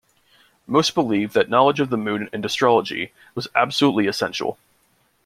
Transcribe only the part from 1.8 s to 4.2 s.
the moon and astrology was absolutely